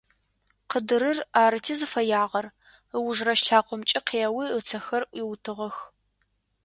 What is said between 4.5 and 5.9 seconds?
ыцэхэр Ӏуиутыгъэх.